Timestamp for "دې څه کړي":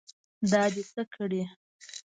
0.73-1.41